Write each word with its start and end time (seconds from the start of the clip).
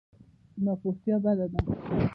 ناپوهتیا 0.63 1.15
بده 1.25 1.47
ده. 1.51 1.57